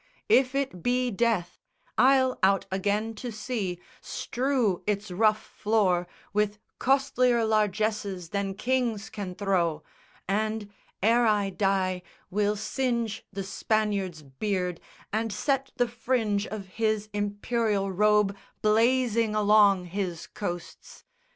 [0.29, 1.59] If it be death,
[1.95, 9.35] I'll out again to sea, strew its rough floor With costlier largesses than kings can
[9.35, 9.83] throw,
[10.27, 10.71] And,
[11.03, 12.01] ere I die,
[12.31, 14.81] will singe the Spaniard's beard
[15.13, 21.05] And set the fringe of his imperial robe Blazing along his coasts.